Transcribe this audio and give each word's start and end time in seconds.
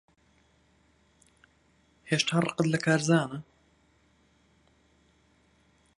هێشتا 2.09 2.35
ڕقت 2.45 2.67
لە 2.73 2.79
کارزانە؟ 2.85 3.39